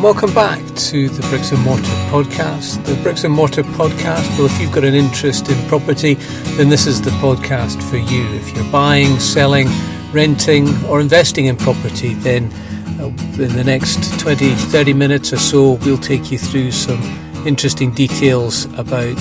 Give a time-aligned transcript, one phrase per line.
[0.00, 2.82] and welcome back to the Bricks and Mortar podcast.
[2.86, 6.14] The Bricks and Mortar podcast, well, if you've got an interest in property,
[6.56, 8.24] then this is the podcast for you.
[8.34, 9.68] If you're buying, selling,
[10.10, 12.50] renting, or investing in property, then
[12.98, 13.08] uh,
[13.42, 17.02] in the next 20, 30 minutes or so, we'll take you through some
[17.46, 19.18] interesting details about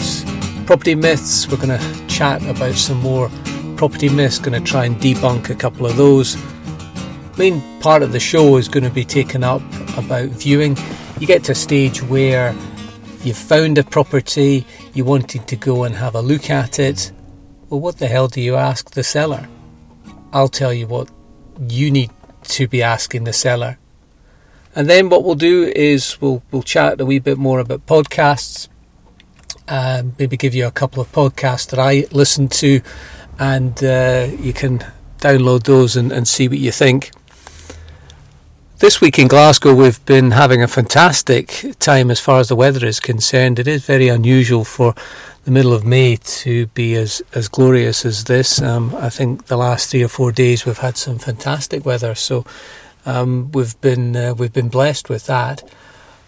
[0.66, 1.46] property myths.
[1.50, 3.30] We're going to chat about some more
[3.76, 6.38] property myths, going to try and debunk a couple of those
[7.40, 9.62] main part of the show is going to be taken up
[9.98, 10.76] about viewing.
[11.22, 12.54] You get to a stage where
[13.24, 17.14] you've found a property, you wanted to go and have a look at it.
[17.70, 19.48] Well, what the hell do you ask the seller?
[20.34, 21.10] I'll tell you what
[21.70, 22.12] you need
[22.44, 23.78] to be asking the seller.
[24.76, 28.68] And then what we'll do is we'll we'll chat a wee bit more about podcasts.
[29.70, 32.82] Um, maybe give you a couple of podcasts that I listen to,
[33.40, 34.80] and uh, you can
[35.20, 37.12] download those and, and see what you think.
[38.80, 42.86] This week in Glasgow, we've been having a fantastic time as far as the weather
[42.86, 43.60] is concerned.
[43.60, 44.96] It is very unusual for
[45.44, 48.62] the middle of May to be as, as glorious as this.
[48.62, 52.46] Um, I think the last three or four days we've had some fantastic weather, so
[53.06, 55.62] um, we've been uh, we've been blessed with that.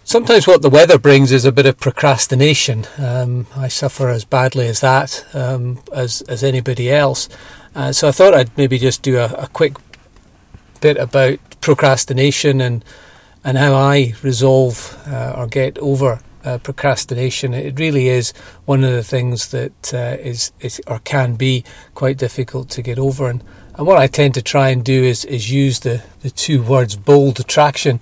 [0.03, 2.85] Sometimes what the weather brings is a bit of procrastination.
[2.97, 7.29] Um, I suffer as badly as that um, as as anybody else,
[7.75, 9.77] uh, so I thought I'd maybe just do a, a quick
[10.81, 12.83] bit about procrastination and
[13.43, 17.53] and how I resolve uh, or get over uh, procrastination.
[17.53, 18.33] It really is
[18.65, 21.63] one of the things that uh, is is or can be
[21.95, 23.29] quite difficult to get over.
[23.29, 23.43] And,
[23.75, 26.95] and what I tend to try and do is is use the, the two words
[26.95, 28.01] bold attraction.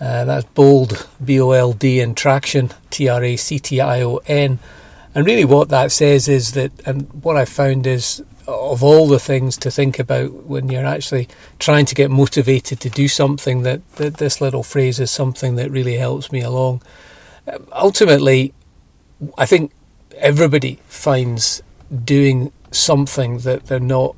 [0.00, 4.02] Uh, that's bold, B O L D, and traction, T R A C T I
[4.02, 4.58] O N.
[5.14, 9.18] And really, what that says is that, and what I found is of all the
[9.18, 13.80] things to think about when you're actually trying to get motivated to do something, that,
[13.96, 16.82] that this little phrase is something that really helps me along.
[17.72, 18.52] ultimately,
[19.36, 19.72] I think
[20.16, 21.62] everybody finds
[22.04, 24.14] doing something that they're not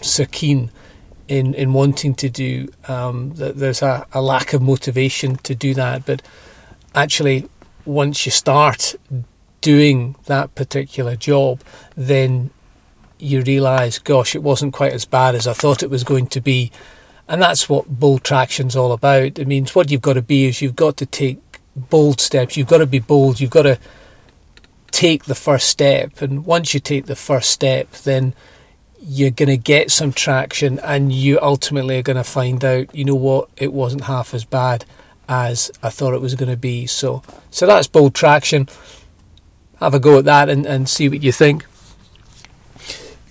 [0.00, 0.70] so keen
[1.28, 5.74] in, in wanting to do, um, that there's a, a lack of motivation to do
[5.74, 6.04] that.
[6.06, 6.22] But
[6.94, 7.48] actually,
[7.84, 8.94] once you start
[9.60, 11.62] doing that particular job,
[11.96, 12.50] then
[13.24, 16.40] you realise, gosh, it wasn't quite as bad as I thought it was going to
[16.40, 16.70] be.
[17.26, 19.38] And that's what bold traction's all about.
[19.38, 21.40] It means what you've got to be is you've got to take
[21.74, 22.56] bold steps.
[22.56, 23.40] You've got to be bold.
[23.40, 23.78] You've got to
[24.90, 26.20] take the first step.
[26.20, 28.34] And once you take the first step, then
[29.00, 33.04] you're going to get some traction and you ultimately are going to find out, you
[33.04, 34.84] know what, it wasn't half as bad
[35.28, 36.86] as I thought it was going to be.
[36.86, 38.68] So, so that's bold traction.
[39.80, 41.66] Have a go at that and, and see what you think.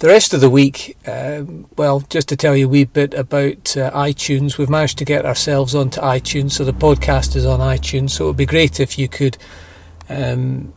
[0.03, 3.77] The rest of the week, um, well, just to tell you a wee bit about
[3.77, 8.09] uh, iTunes, we've managed to get ourselves onto iTunes, so the podcast is on iTunes.
[8.09, 9.37] So it would be great if you could
[10.09, 10.73] um,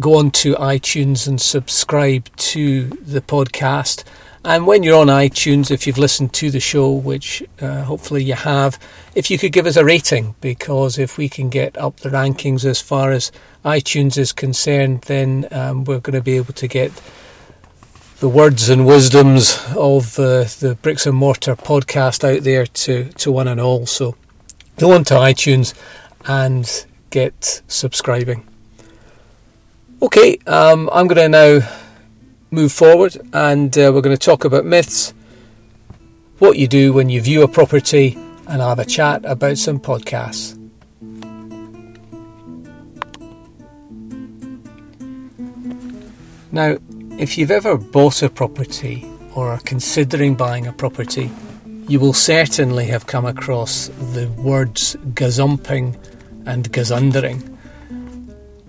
[0.00, 4.02] go on to iTunes and subscribe to the podcast.
[4.46, 8.32] And when you're on iTunes, if you've listened to the show, which uh, hopefully you
[8.32, 8.78] have,
[9.14, 12.64] if you could give us a rating, because if we can get up the rankings
[12.64, 13.30] as far as
[13.62, 16.92] iTunes is concerned, then um, we're going to be able to get
[18.22, 23.32] the words and wisdoms of uh, the Bricks and Mortar podcast out there to, to
[23.32, 23.84] one and all.
[23.84, 24.14] So
[24.78, 25.74] go on to iTunes
[26.28, 28.46] and get subscribing.
[30.00, 31.68] Okay, um, I'm going to now
[32.52, 35.12] move forward and uh, we're going to talk about myths,
[36.38, 38.16] what you do when you view a property,
[38.46, 40.56] and I'll have a chat about some podcasts.
[46.52, 46.76] Now,
[47.22, 51.30] if you've ever bought a property or are considering buying a property,
[51.86, 55.96] you will certainly have come across the words gazumping
[56.46, 57.56] and gazundering.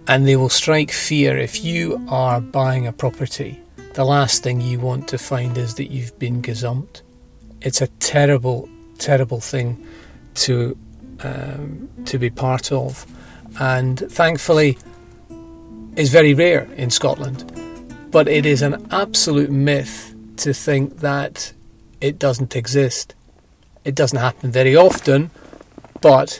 [0.08, 3.60] And they will strike fear if you are buying a property.
[3.96, 7.02] The last thing you want to find is that you've been gazumped.
[7.62, 9.84] It's a terrible, terrible thing
[10.36, 10.78] to
[11.22, 13.08] um, to be part of,
[13.60, 14.78] and thankfully,
[15.96, 17.50] is very rare in Scotland.
[18.14, 21.52] But it is an absolute myth to think that
[22.00, 23.16] it doesn't exist.
[23.84, 25.32] It doesn't happen very often,
[26.00, 26.40] but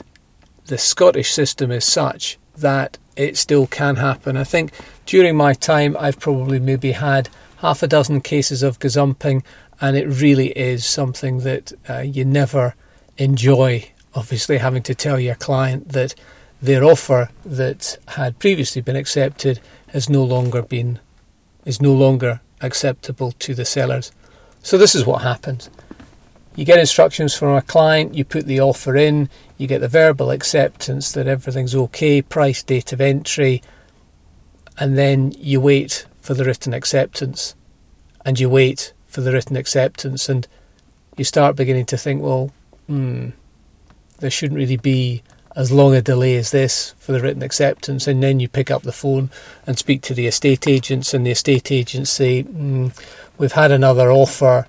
[0.66, 4.36] the Scottish system is such that it still can happen.
[4.36, 4.70] I think
[5.04, 9.42] during my time, I've probably maybe had half a dozen cases of gazumping,
[9.80, 12.76] and it really is something that uh, you never
[13.18, 13.90] enjoy.
[14.14, 16.14] Obviously, having to tell your client that
[16.62, 21.00] their offer that had previously been accepted has no longer been
[21.64, 24.12] is no longer acceptable to the sellers.
[24.62, 25.70] So this is what happens.
[26.56, 29.28] you get instructions from a client, you put the offer in,
[29.58, 33.60] you get the verbal acceptance that everything's okay, price, date of entry,
[34.78, 37.54] and then you wait for the written acceptance.
[38.24, 40.46] And you wait for the written acceptance, and
[41.16, 42.52] you start beginning to think, well,
[42.86, 43.30] hmm,
[44.20, 45.22] there shouldn't really be
[45.56, 48.06] as long a delay as this for the written acceptance.
[48.06, 49.30] And then you pick up the phone
[49.66, 52.92] and speak to the estate agents, and the estate agents say, mm,
[53.36, 54.66] We've had another offer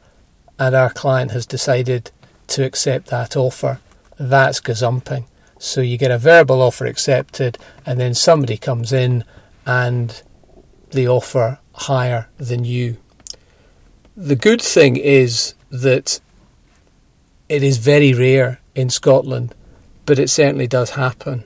[0.58, 2.12] and our client has decided
[2.48, 3.80] to accept that offer,
[4.18, 5.26] that's gazumping.
[5.58, 9.24] So you get a verbal offer accepted, and then somebody comes in
[9.66, 10.22] and
[10.92, 12.98] they offer higher than you.
[14.16, 16.20] The good thing is that
[17.50, 19.54] it is very rare in Scotland,
[20.06, 21.44] but it certainly does happen.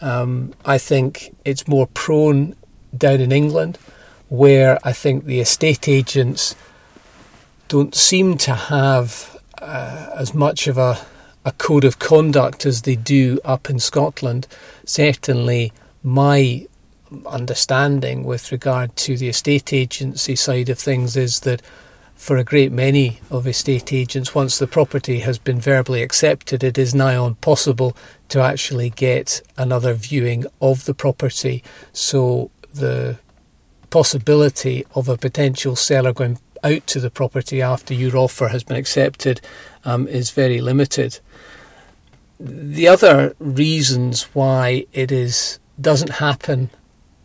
[0.00, 2.56] Um, I think it's more prone
[2.96, 3.78] down in England,
[4.28, 6.54] where I think the estate agents
[7.68, 10.98] don't seem to have uh, as much of a,
[11.44, 14.46] a code of conduct as they do up in Scotland.
[14.84, 15.72] Certainly,
[16.02, 16.66] my
[17.26, 21.62] understanding with regard to the estate agency side of things is that
[22.22, 26.78] for a great many of estate agents, once the property has been verbally accepted, it
[26.78, 27.96] is nigh on possible
[28.28, 31.64] to actually get another viewing of the property.
[31.92, 33.18] So the
[33.90, 38.76] possibility of a potential seller going out to the property after your offer has been
[38.76, 39.40] accepted
[39.84, 41.18] um, is very limited.
[42.38, 46.70] The other reasons why it is doesn't happen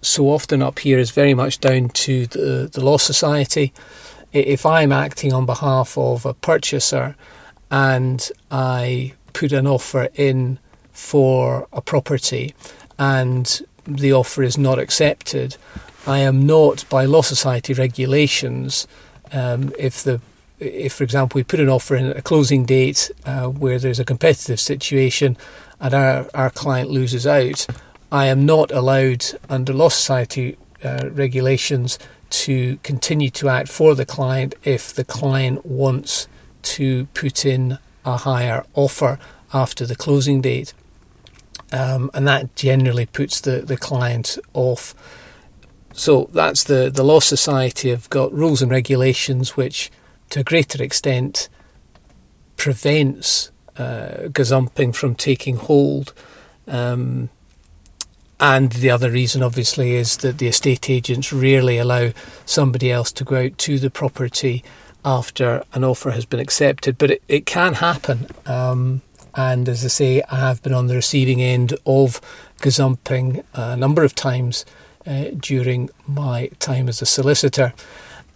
[0.01, 3.73] so often up here is very much down to the, the law society.
[4.41, 7.15] If I'm acting on behalf of a purchaser
[7.71, 10.59] and I put an offer in
[10.91, 12.53] for a property
[12.99, 15.57] and the offer is not accepted,
[16.05, 18.87] I am not, by law society regulations,
[19.31, 20.21] um, if the
[20.59, 23.99] if, for example, we put an offer in at a closing date uh, where there's
[23.99, 25.37] a competitive situation
[25.79, 27.67] and our, our client loses out,
[28.11, 31.99] I am not allowed under Law Society uh, regulations
[32.29, 36.27] to continue to act for the client if the client wants
[36.61, 39.19] to put in a higher offer
[39.53, 40.73] after the closing date.
[41.71, 44.95] Um, and that generally puts the, the client off
[45.97, 49.89] so that's the, the Law Society have got rules and regulations which,
[50.29, 51.49] to a greater extent,
[52.55, 56.13] prevents uh, gazumping from taking hold.
[56.67, 57.31] Um,
[58.39, 62.11] and the other reason, obviously, is that the estate agents rarely allow
[62.45, 64.63] somebody else to go out to the property
[65.03, 66.97] after an offer has been accepted.
[66.97, 68.27] But it, it can happen.
[68.45, 69.01] Um,
[69.33, 72.21] and as I say, I have been on the receiving end of
[72.59, 74.65] gazumping a number of times
[75.05, 77.73] uh, during my time as a solicitor.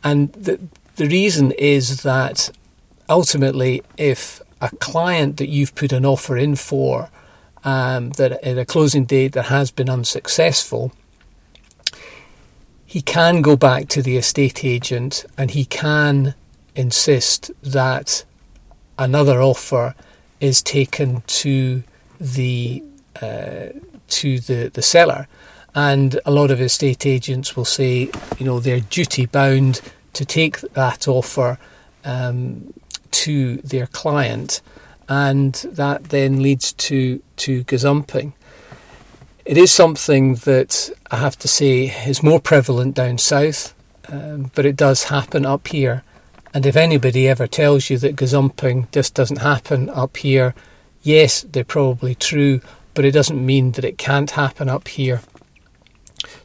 [0.04, 0.60] And the,
[0.96, 2.50] the reason is that
[3.10, 7.10] ultimately, if a client that you've put an offer in for,
[7.64, 10.92] um, that at a closing date that has been unsuccessful,
[12.86, 16.36] he can go back to the estate agent and he can
[16.76, 18.26] insist that
[18.98, 19.96] another offer
[20.40, 21.84] is taken to
[22.20, 22.84] the
[23.22, 23.68] uh,
[24.08, 25.28] to the, the seller.
[25.74, 29.82] And a lot of estate agents will say, you know, they're duty bound
[30.14, 31.58] to take that offer
[32.04, 32.74] um,
[33.12, 34.62] to their client,
[35.12, 38.32] and that then leads to to gazumping.
[39.44, 43.76] It is something that I have to say is more prevalent down south,
[44.08, 46.04] um, but it does happen up here.
[46.54, 50.56] And if anybody ever tells you that gazumping just doesn't happen up here,
[51.02, 52.62] yes, they're probably true,
[52.94, 55.22] but it doesn't mean that it can't happen up here.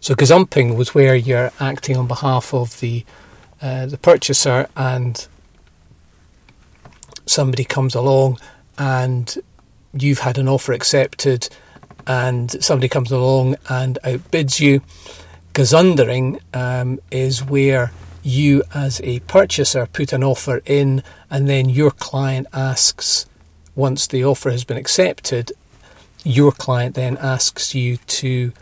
[0.00, 3.04] So gazumping was where you're acting on behalf of the
[3.62, 5.28] uh, the purchaser, and
[7.26, 8.38] somebody comes along
[8.78, 9.36] and
[9.92, 11.48] you've had an offer accepted,
[12.06, 14.82] and somebody comes along and outbids you.
[15.52, 17.92] Gazundering um, is where
[18.22, 23.26] you, as a purchaser, put an offer in, and then your client asks,
[23.74, 25.52] once the offer has been accepted,
[26.24, 28.52] your client then asks you to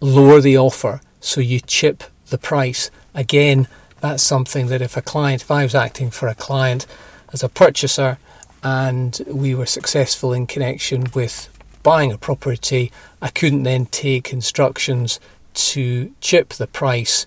[0.00, 2.90] lower the offer so you chip the price.
[3.14, 3.68] Again,
[4.00, 6.86] that's something that if a client, if I was acting for a client
[7.32, 8.18] as a purchaser
[8.62, 11.48] and we were successful in connection with
[11.82, 15.18] buying a property, I couldn't then take instructions
[15.54, 17.26] to chip the price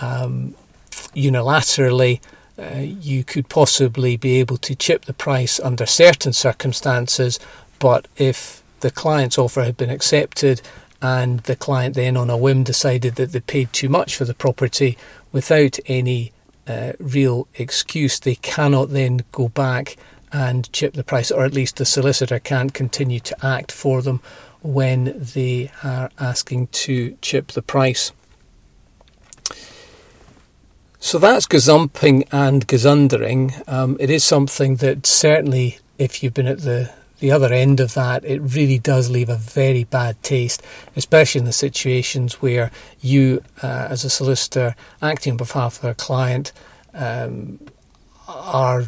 [0.00, 0.54] um,
[1.14, 2.20] unilaterally.
[2.58, 7.38] Uh, you could possibly be able to chip the price under certain circumstances,
[7.78, 10.60] but if the client's offer had been accepted
[11.00, 14.34] and the client then on a whim decided that they paid too much for the
[14.34, 14.98] property
[15.32, 16.32] without any
[16.66, 19.96] uh, real excuse, they cannot then go back
[20.32, 24.20] and chip the price, or at least the solicitor can't continue to act for them
[24.62, 28.12] when they are asking to chip the price.
[31.00, 33.68] So that's gazumping and gazundering.
[33.68, 37.94] Um, it is something that certainly, if you've been at the the other end of
[37.94, 40.60] that, it really does leave a very bad taste,
[40.96, 45.94] especially in the situations where you, uh, as a solicitor acting on behalf of a
[45.94, 46.50] client,
[46.94, 47.60] um,
[48.26, 48.86] are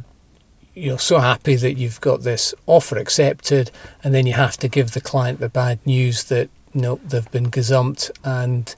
[0.74, 3.70] you know so happy that you've got this offer accepted,
[4.02, 7.50] and then you have to give the client the bad news that no, they've been
[7.50, 8.74] gazumped, and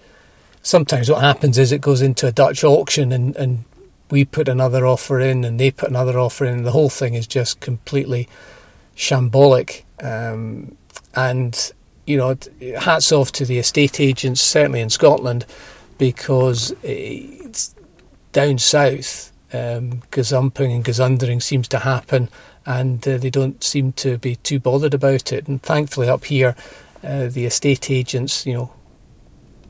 [0.62, 3.64] sometimes what happens is it goes into a Dutch auction, and and
[4.10, 7.14] we put another offer in, and they put another offer in, and the whole thing
[7.14, 8.28] is just completely
[8.96, 9.82] shambolic.
[10.02, 10.76] Um,
[11.14, 11.72] and,
[12.06, 12.36] you know,
[12.78, 15.46] hats off to the estate agents, certainly in Scotland,
[15.98, 17.74] because it's
[18.32, 22.28] down south, um, gazumping and gazundering seems to happen,
[22.64, 25.46] and uh, they don't seem to be too bothered about it.
[25.46, 26.56] And thankfully, up here,
[27.04, 28.72] uh, the estate agents, you know,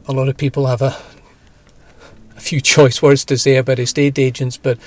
[0.09, 0.97] a lot of people have a
[2.37, 4.79] a few choice words to say about estate agents, but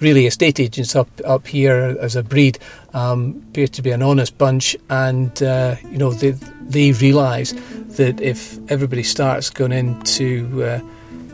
[0.00, 2.58] really, estate agents up up here as a breed
[2.94, 6.30] um, appear to be an honest bunch, and uh, you know they
[6.62, 7.52] they realise
[7.96, 10.80] that if everybody starts going into uh,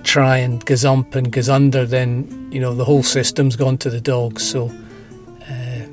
[0.05, 4.49] try and gazump and gazunder, then you know the whole system's gone to the dogs.
[4.49, 4.69] So,
[5.43, 5.87] uh,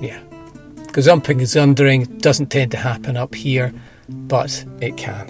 [0.00, 0.20] yeah,
[0.92, 3.72] gazumping, gazundering doesn't tend to happen up here,
[4.08, 5.26] but it can.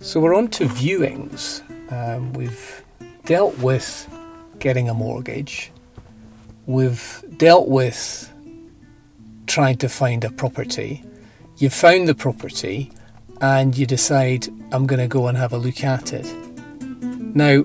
[0.00, 1.62] So we're on to viewings.
[1.92, 2.82] Um, we've
[3.24, 4.08] dealt with
[4.58, 5.70] getting a mortgage.
[6.66, 8.28] We've dealt with
[9.46, 11.04] trying to find a property.
[11.62, 12.90] You've found the property
[13.40, 16.26] and you decide, I'm going to go and have a look at it.
[17.36, 17.60] Now,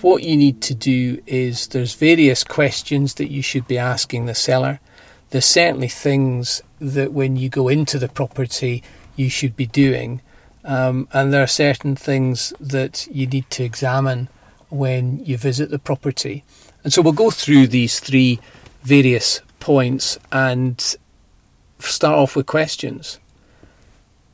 [0.00, 4.34] what you need to do is there's various questions that you should be asking the
[4.34, 4.80] seller.
[5.28, 8.82] There's certainly things that when you go into the property
[9.16, 10.22] you should be doing
[10.64, 14.30] um, and there are certain things that you need to examine
[14.70, 16.42] when you visit the property.
[16.84, 18.40] And so we'll go through these three
[18.82, 20.96] various points and
[21.80, 23.18] start off with questions.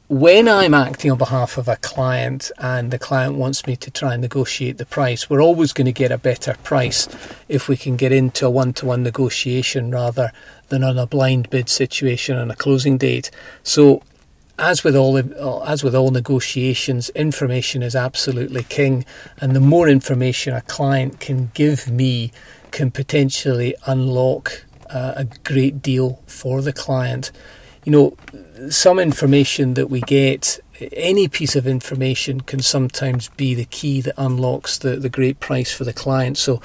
[0.09, 4.13] When I'm acting on behalf of a client and the client wants me to try
[4.13, 7.09] and negotiate the price, we're always going to get a better price
[7.49, 10.31] if we can get into a one to one negotiation rather
[10.69, 13.33] than on a blind bid situation on a closing date.
[13.65, 14.03] So
[14.59, 15.17] as with all
[15.67, 19.05] as with all negotiations, information is absolutely king,
[19.41, 22.33] and the more information a client can give me
[22.71, 27.33] can potentially unlock uh, a great deal for the client.
[27.85, 28.17] You know,
[28.71, 30.59] some information that we get,
[30.93, 35.73] any piece of information can sometimes be the key that unlocks the, the great price
[35.73, 36.39] for the client.
[36.39, 36.61] So,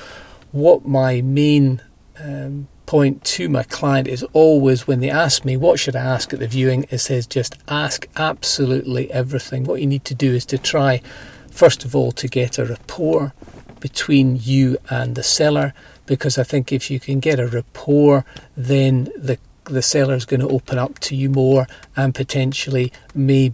[0.51, 1.81] what my main
[2.19, 6.33] um, point to my client is always when they ask me what should I ask
[6.33, 9.63] at the viewing, it says just ask absolutely everything.
[9.63, 11.01] What you need to do is to try,
[11.49, 13.33] first of all, to get a rapport
[13.79, 15.73] between you and the seller,
[16.11, 18.25] because I think if you can get a rapport,
[18.57, 23.53] then the the seller is going to open up to you more and potentially may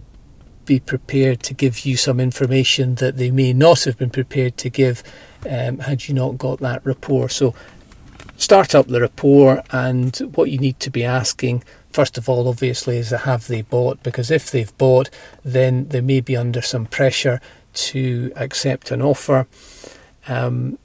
[0.64, 4.68] be prepared to give you some information that they may not have been prepared to
[4.68, 5.04] give
[5.48, 7.28] um, had you not got that rapport.
[7.28, 7.54] So
[8.36, 11.62] start up the rapport and what you need to be asking
[11.92, 15.10] first of all obviously is have they bought because if they've bought
[15.44, 17.40] then they may be under some pressure
[17.72, 19.46] to accept an offer
[20.26, 20.78] um,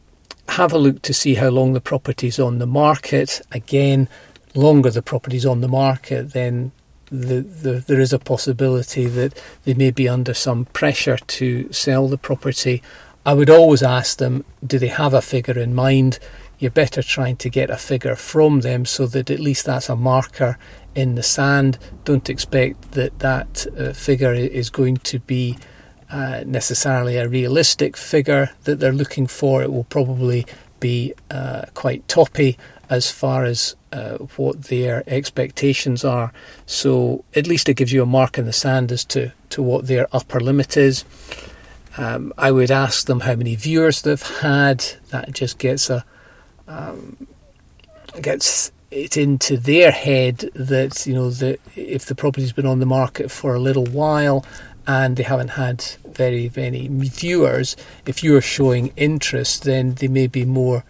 [0.49, 3.41] have a look to see how long the property's on the market.
[3.51, 4.07] Again
[4.55, 6.71] longer the property's on the market then
[7.09, 12.07] the, the, there is a possibility that they may be under some pressure to sell
[12.07, 12.81] the property.
[13.23, 16.17] I would always ask them do they have a figure in mind?
[16.57, 19.95] You're better trying to get a figure from them so that at least that's a
[19.95, 20.57] marker
[20.95, 21.77] in the sand.
[22.03, 25.57] Don't expect that that uh, figure is going to be
[26.13, 29.63] uh, necessarily a realistic figure that they're looking for.
[29.63, 30.45] It will probably
[30.79, 32.55] be uh, quite toppy
[32.87, 36.31] as far as uh, what their expectations are.
[36.67, 39.87] So at least it gives you a mark in the sand as to, to what
[39.87, 41.03] their upper limit is.
[41.97, 44.85] Um, I would ask them how many viewers they've had.
[45.09, 46.05] That just gets a,
[46.67, 47.25] um,
[48.21, 52.85] gets it into their head that you know that if the property's been on the
[52.85, 54.45] market for a little while
[54.85, 57.75] and they haven't had very many viewers,
[58.05, 60.83] if you are showing interest, then they may be more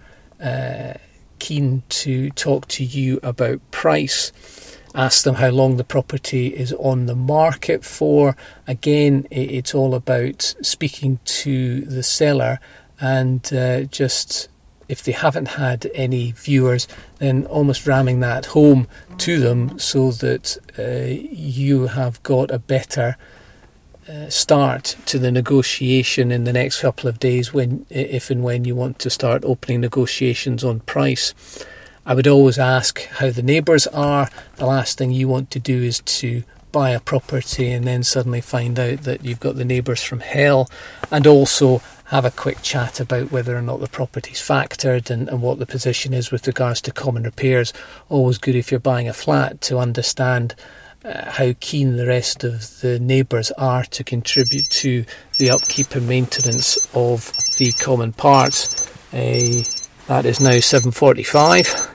[0.44, 0.94] uh,
[1.40, 4.32] keen to talk to you about price.
[4.96, 8.36] Ask them how long the property is on the market for.
[8.68, 12.60] Again, it's all about speaking to the seller
[13.00, 14.50] and uh, just
[14.88, 16.88] if they haven't had any viewers,
[17.20, 23.18] then almost ramming that home to them so that uh, you have got a better
[24.08, 28.66] uh, start to the negotiation in the next couple of days when if and when
[28.66, 31.34] you want to start opening negotiations on price.
[32.06, 34.30] I would always ask how the neighbours are.
[34.58, 36.44] The last thing you want to do is to
[36.74, 40.70] buy a property and then suddenly find out that you've got the neighbours from hell,
[41.12, 45.42] and also have a quick chat about whether or not the property's factored and, and
[45.42, 47.72] what the position is with regards to common repairs.
[48.10, 50.56] Always good if you're buying a flat to understand
[51.04, 55.06] uh, how keen the rest of the neighbours are to contribute to
[55.40, 58.88] the upkeep and maintenance of the common parts.
[59.12, 59.64] Uh,
[60.08, 61.94] that is now 7.45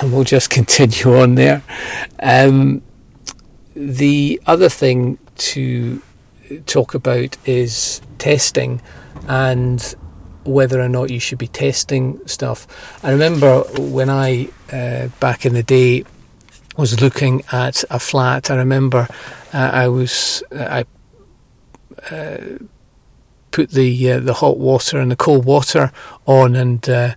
[0.00, 1.62] and we'll just continue on there.
[2.20, 2.82] Um,
[3.74, 6.02] the other thing to
[6.66, 8.82] talk about is testing
[9.28, 9.94] and
[10.44, 12.66] whether or not you should be testing stuff.
[13.04, 16.04] I remember when I, uh, back in the day,
[16.76, 18.50] was looking at a flat.
[18.50, 19.08] I remember
[19.52, 20.84] uh, I was uh,
[22.10, 22.58] I uh,
[23.50, 25.92] put the uh, the hot water and the cold water
[26.26, 27.14] on, and uh,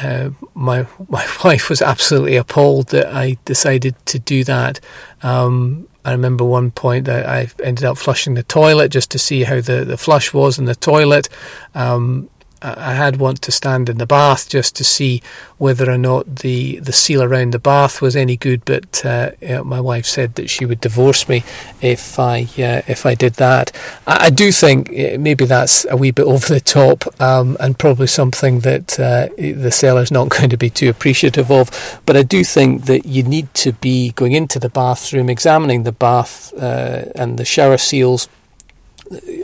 [0.00, 4.80] uh, my my wife was absolutely appalled that I decided to do that.
[5.22, 9.44] Um, I remember one point that I ended up flushing the toilet just to see
[9.44, 11.28] how the, the flush was in the toilet.
[11.76, 12.28] Um,
[12.62, 15.22] I had one to stand in the bath just to see
[15.58, 18.64] whether or not the, the seal around the bath was any good.
[18.64, 19.32] But uh,
[19.64, 21.44] my wife said that she would divorce me
[21.80, 23.72] if I uh, if I did that.
[24.06, 27.78] I, I, do think uh, maybe that's a wee bit over the top um, and
[27.78, 32.00] probably something that uh, the seller's not going to be too appreciative of.
[32.06, 35.92] But I do think that you need to be going into the bathroom, examining the
[35.92, 38.28] bath uh, and the shower seals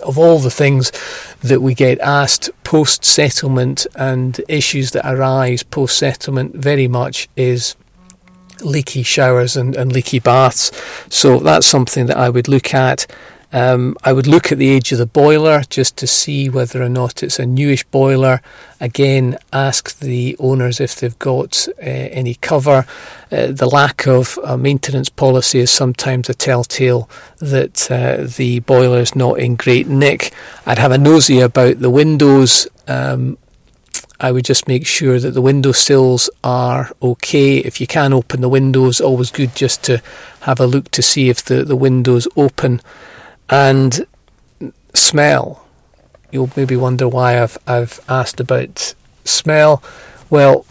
[0.02, 0.92] of all the things
[1.42, 7.76] that we get asked post settlement and issues that arise post settlement, very much is
[8.60, 10.72] leaky showers and, and leaky baths.
[11.08, 13.06] So that's something that I would look at.
[13.50, 16.88] Um, I would look at the age of the boiler just to see whether or
[16.88, 18.42] not it's a newish boiler.
[18.78, 22.84] Again, ask the owners if they've got uh, any cover.
[23.32, 27.08] Uh, the lack of a maintenance policy is sometimes a telltale
[27.38, 30.32] that uh, the boiler is not in great nick.
[30.66, 32.68] I'd have a nosy about the windows.
[32.86, 33.38] Um,
[34.20, 37.58] I would just make sure that the window sills are okay.
[37.58, 40.02] If you can open the windows, always good just to
[40.40, 42.80] have a look to see if the, the windows open
[43.50, 44.06] and
[44.94, 45.64] smell.
[46.30, 49.82] You'll maybe wonder why I've I've asked about smell.
[50.30, 50.66] Well,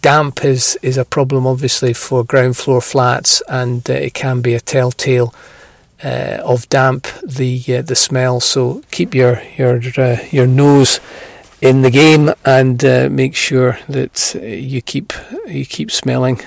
[0.00, 4.54] damp is is a problem obviously for ground floor flats, and uh, it can be
[4.54, 5.34] a telltale
[6.04, 8.40] uh, of damp the uh, the smell.
[8.40, 11.00] So keep your your uh, your nose
[11.62, 15.14] in the game and uh, make sure that uh, you keep
[15.46, 16.40] you keep smelling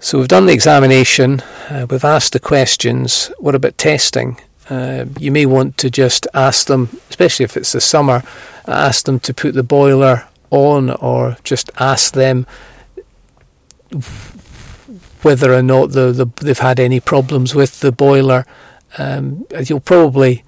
[0.00, 3.30] so we've done the examination, uh, we've asked the questions.
[3.38, 4.40] What about testing?
[4.70, 8.22] Uh, you may want to just ask them, especially if it's the summer,
[8.66, 12.46] ask them to put the boiler on or just ask them
[15.22, 18.44] whether or not the, the, they've had any problems with the boiler.
[18.98, 20.44] Um, you'll probably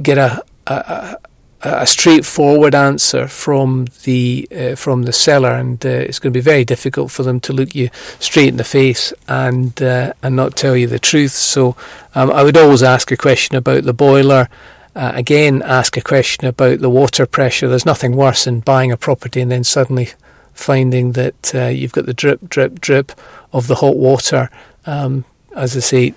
[0.00, 1.16] get a, a,
[1.62, 6.42] a straightforward answer from the uh, from the seller, and uh, it's going to be
[6.42, 10.56] very difficult for them to look you straight in the face and uh, and not
[10.56, 11.32] tell you the truth.
[11.32, 11.76] So,
[12.14, 14.48] um, I would always ask a question about the boiler.
[14.96, 17.68] Uh, again, ask a question about the water pressure.
[17.68, 20.10] There's nothing worse than buying a property and then suddenly
[20.52, 23.12] finding that uh, you've got the drip, drip, drip
[23.52, 24.50] of the hot water.
[24.86, 26.14] Um, as I say,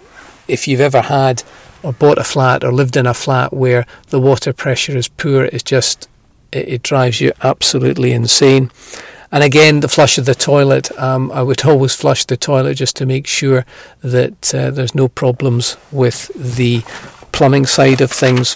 [0.48, 1.44] if you've ever had
[1.84, 5.44] or bought a flat or lived in a flat where the water pressure is poor,
[5.46, 6.08] it's just
[6.52, 8.72] it, it drives you absolutely insane.
[9.32, 12.96] And again, the flush of the toilet, um, I would always flush the toilet just
[12.98, 13.66] to make sure
[14.02, 16.84] that uh, there's no problems with the
[17.32, 18.56] plumbing side of things.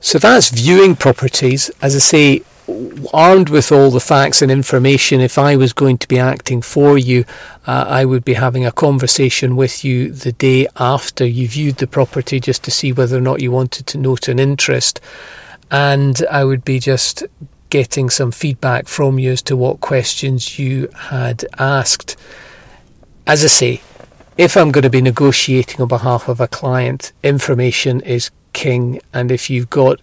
[0.00, 1.70] So that's viewing properties.
[1.80, 2.42] As I say,
[3.12, 6.98] armed with all the facts and information, if I was going to be acting for
[6.98, 7.24] you,
[7.66, 11.86] uh, I would be having a conversation with you the day after you viewed the
[11.86, 15.00] property just to see whether or not you wanted to note an interest.
[15.70, 17.24] And I would be just
[17.70, 22.16] getting some feedback from you as to what questions you had asked.
[23.26, 23.80] As I say,
[24.36, 29.00] if I'm going to be negotiating on behalf of a client, information is king.
[29.12, 30.00] And if you've got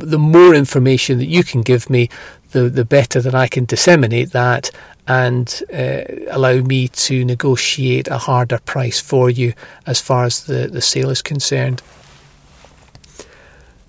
[0.00, 2.08] the more information that you can give me,
[2.50, 4.70] the the better that I can disseminate that
[5.06, 9.52] and uh, allow me to negotiate a harder price for you
[9.86, 11.82] as far as the, the sale is concerned.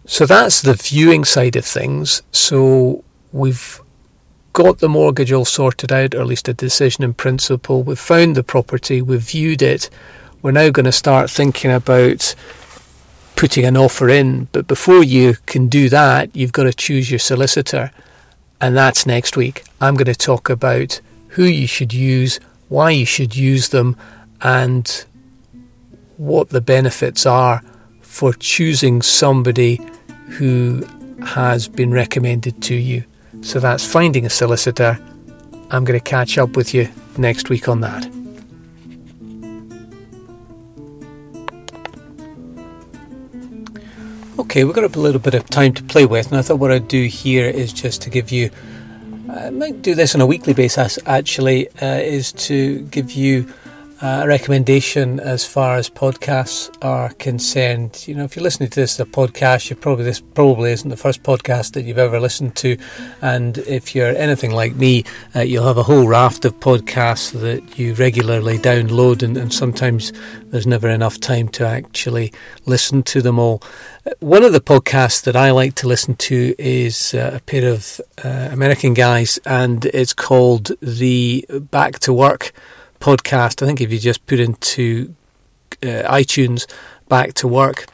[0.06, 2.24] So that's the viewing side of things.
[2.32, 3.80] So we've
[4.54, 7.84] got the mortgage all sorted out, or at least a decision in principle.
[7.84, 9.90] We've found the property, we've viewed it.
[10.42, 12.36] We're now going to start thinking about
[13.44, 14.48] putting an offer in.
[14.54, 17.92] But before you can do that, you've got to choose your solicitor.
[18.62, 19.66] And that's next week.
[19.82, 23.98] I'm going to talk about who you should use, why you should use them,
[24.40, 24.88] and
[26.16, 27.62] what the benefits are
[28.00, 29.82] for choosing somebody
[30.30, 30.88] who
[31.26, 33.04] has been recommended to you.
[33.42, 34.98] So that's finding a solicitor.
[35.70, 38.23] I'm going to catch up with you next week on that.
[44.40, 46.72] Okay, we've got a little bit of time to play with, and I thought what
[46.72, 48.50] I'd do here is just to give you.
[49.30, 53.54] I might do this on a weekly basis actually, uh, is to give you
[54.04, 58.04] uh, recommendation as far as podcasts are concerned.
[58.06, 60.90] You know, if you're listening to this as a podcast, you probably this probably isn't
[60.90, 62.78] the first podcast that you've ever listened to,
[63.22, 67.80] and if you're anything like me, uh, you'll have a whole raft of podcasts that
[67.80, 70.12] you regularly download, and, and sometimes
[70.48, 72.34] there's never enough time to actually
[72.66, 73.64] listen to them all.
[74.20, 78.02] One of the podcasts that I like to listen to is uh, a pair of
[78.22, 82.52] uh, American guys, and it's called the Back to Work
[83.04, 83.62] podcast.
[83.62, 85.14] I think if you just put into
[85.84, 86.66] uh, iTunes
[87.10, 87.86] back to work,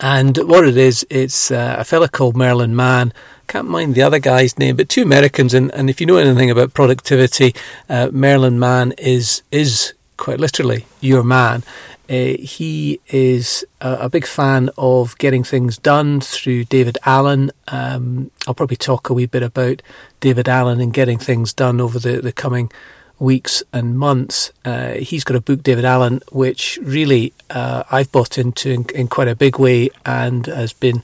[0.00, 3.12] and what it is, it's uh, a fella called Merlin Mann.
[3.48, 5.54] Can't mind the other guy's name, but two Americans.
[5.54, 7.54] And, and if you know anything about productivity,
[7.88, 11.62] uh, Merlin Mann is is quite literally your man.
[12.10, 17.50] Uh, he is a, a, big fan of getting things done through David Allen.
[17.68, 19.82] Um, I'll probably talk a wee bit about
[20.20, 22.72] David Allen and getting things done over the, the coming
[23.18, 24.52] weeks and months.
[24.64, 29.08] Uh, he's got a book, David Allen, which really uh, I've bought into in, in,
[29.08, 31.02] quite a big way and has been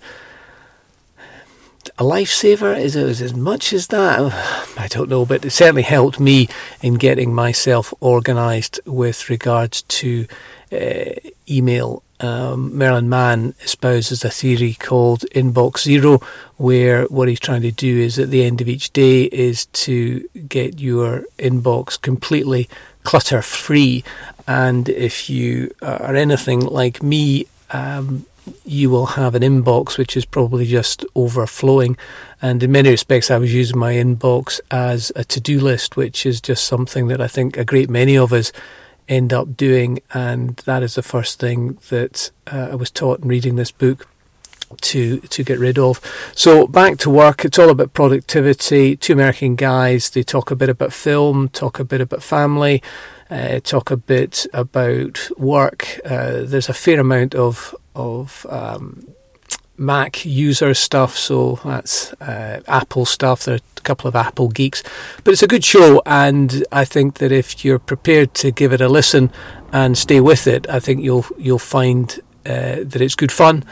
[1.99, 2.79] a lifesaver.
[2.79, 4.21] Is it as much as that?
[4.79, 6.49] I don't know, but it certainly helped me
[6.83, 10.27] in getting myself organised with regards to
[10.73, 11.11] uh,
[11.51, 16.21] email um, Merlin Mann espouses a theory called inbox zero,
[16.57, 20.27] where what he's trying to do is at the end of each day is to
[20.49, 22.69] get your inbox completely
[23.03, 24.03] clutter free.
[24.47, 28.27] And if you are anything like me, um,
[28.65, 31.97] you will have an inbox which is probably just overflowing.
[32.41, 36.27] And in many respects, I was using my inbox as a to do list, which
[36.27, 38.53] is just something that I think a great many of us
[39.09, 40.01] end up doing.
[40.13, 44.09] And that is the first thing that uh, I was taught in reading this book
[44.81, 46.01] to to get rid of.
[46.35, 47.45] So back to work.
[47.45, 48.97] It's all about productivity.
[48.97, 50.11] Two American guys.
[50.11, 52.83] They talk a bit about film, talk a bit about family,
[53.31, 56.01] uh, talk a bit about work.
[56.05, 59.15] Uh, there's a fair amount of of um,
[59.77, 63.45] Mac user stuff, so that's uh, Apple stuff.
[63.45, 64.83] There are a couple of Apple geeks,
[65.25, 68.81] but it's a good show, and I think that if you're prepared to give it
[68.81, 69.33] a listen
[69.73, 73.65] and stay with it, I think you'll you'll find uh, that it's good fun,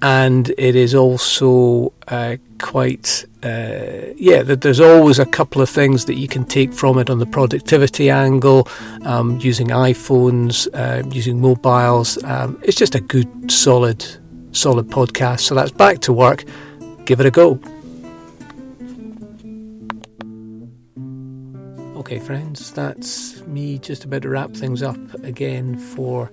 [0.00, 4.44] and it is also uh, quite uh, yeah.
[4.44, 7.26] That there's always a couple of things that you can take from it on the
[7.26, 8.68] productivity angle,
[9.04, 12.22] um, using iPhones, uh, using mobiles.
[12.22, 14.06] Um, it's just a good solid
[14.52, 15.40] solid podcast.
[15.40, 16.44] So that's back to work.
[17.04, 17.60] Give it a go.
[21.98, 26.30] Okay, friends, that's me just about to wrap things up again for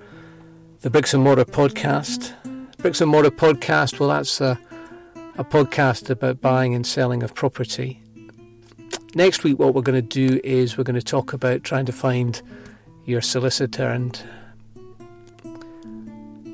[0.81, 2.33] the Bricks and Mortar podcast.
[2.77, 4.59] Bricks and Mortar podcast, well, that's a,
[5.37, 8.01] a podcast about buying and selling of property.
[9.15, 11.91] Next week, what we're going to do is we're going to talk about trying to
[11.91, 12.41] find
[13.05, 14.21] your solicitor and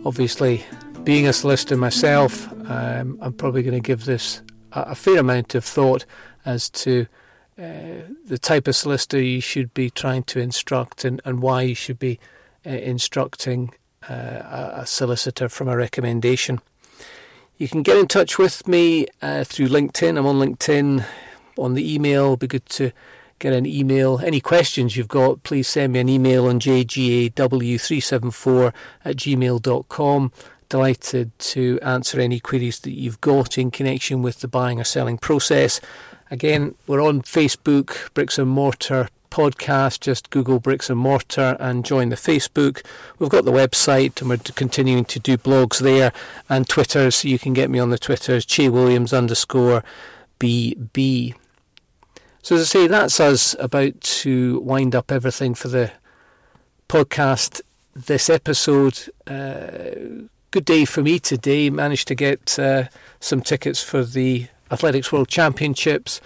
[0.06, 0.64] obviously
[1.04, 5.56] being a solicitor myself, um, I'm probably going to give this a, a, fair amount
[5.56, 6.06] of thought
[6.46, 7.08] as to
[7.58, 11.76] uh, the type of solicitor you should be trying to instruct and, and why you
[11.76, 12.20] should be
[12.66, 13.74] uh, instructing
[14.10, 16.62] uh, a solicitor from a recommendation.
[17.58, 20.18] You can get in touch with me uh, through LinkedIn.
[20.18, 21.04] I'm on LinkedIn.
[21.58, 22.92] On the email, it'll be good to
[23.40, 24.22] get an email.
[24.24, 30.32] Any questions you've got, please send me an email on jgaw374 at gmail.com
[30.72, 35.18] delighted to answer any queries that you've got in connection with the buying or selling
[35.18, 35.82] process.
[36.32, 40.00] Again, we're on Facebook, Bricks and Mortar podcast.
[40.00, 42.86] Just Google Bricks and Mortar and join the Facebook.
[43.20, 46.14] We've got the website and we're continuing to do blogs there
[46.48, 49.84] and Twitter, so you can get me on the Twitters, Che Williams underscore
[50.40, 51.36] BB.
[52.42, 55.92] So, as I say, that's us about to wind up everything for the
[56.88, 57.60] podcast
[57.94, 59.10] this episode.
[59.28, 61.70] Uh, good day for me today.
[61.70, 62.84] Managed to get uh,
[63.22, 66.20] some tickets for the Athletics World Championships.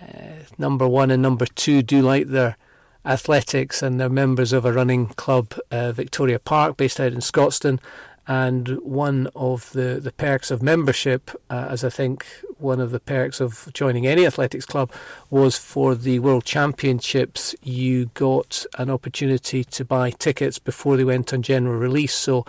[0.00, 2.56] Uh, number one and number two do like their
[3.04, 7.80] athletics and they're members of a running club, uh, Victoria Park, based out in Scotstoun.
[8.28, 12.24] And one of the, the perks of membership, uh, as I think
[12.58, 14.92] one of the perks of joining any athletics club,
[15.30, 21.34] was for the World Championships, you got an opportunity to buy tickets before they went
[21.34, 22.14] on general release.
[22.14, 22.46] So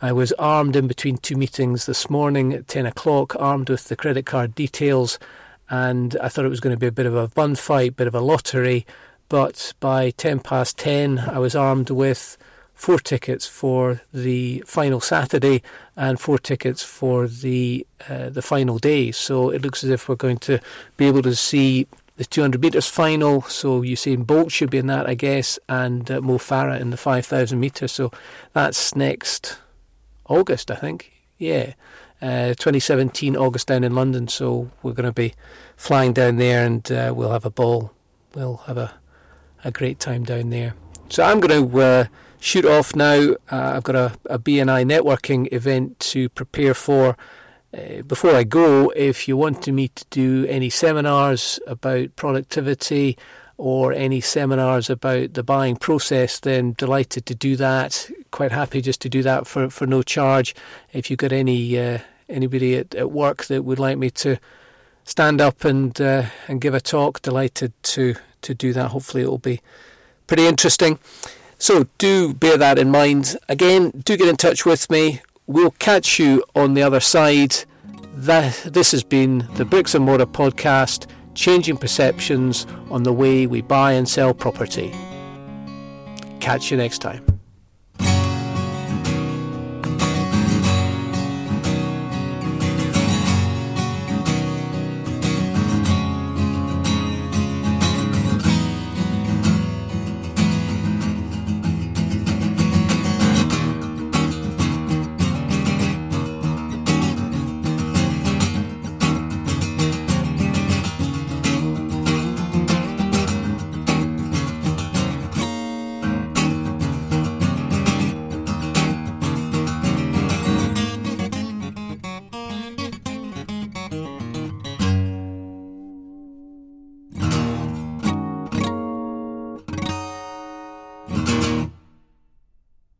[0.00, 3.96] I was armed in between two meetings this morning at 10 o'clock, armed with the
[3.96, 5.18] credit card details,
[5.68, 7.92] and I thought it was going to be a bit of a bun fight, a
[7.92, 8.86] bit of a lottery.
[9.28, 12.38] But by 10 past 10, I was armed with
[12.74, 15.62] four tickets for the final Saturday
[15.96, 19.10] and four tickets for the uh, the final day.
[19.10, 20.60] So it looks as if we're going to
[20.96, 23.42] be able to see the 200 metres final.
[23.42, 26.96] So Usain Bolt should be in that, I guess, and uh, Mo Farah in the
[26.96, 27.90] 5,000 metres.
[27.90, 28.12] So
[28.52, 29.58] that's next
[30.28, 31.12] August, I think.
[31.38, 31.74] Yeah.
[32.20, 35.34] Uh, 2017 August down in London, so we're going to be
[35.76, 37.92] flying down there and uh, we'll have a ball.
[38.34, 38.94] We'll have a
[39.64, 40.74] a great time down there.
[41.08, 42.04] So I'm going to uh,
[42.40, 43.32] shoot off now.
[43.50, 47.16] Uh, I've got a, a BNI networking event to prepare for.
[47.76, 53.18] Uh, before I go, if you wanted me to do any seminars about productivity
[53.58, 58.08] or any seminars about the buying process, then delighted to do that.
[58.30, 60.54] Quite happy just to do that for, for no charge.
[60.92, 64.38] If you've got any uh, anybody at, at work that would like me to
[65.04, 68.90] stand up and uh, and give a talk, delighted to to do that.
[68.90, 69.60] Hopefully, it will be
[70.26, 70.98] pretty interesting.
[71.58, 73.36] So do bear that in mind.
[73.48, 75.20] Again, do get in touch with me.
[75.46, 77.56] We'll catch you on the other side.
[78.14, 81.06] That this has been the Bricks and Mortar podcast,
[81.38, 84.92] changing perceptions on the way we buy and sell property.
[86.40, 87.27] Catch you next time.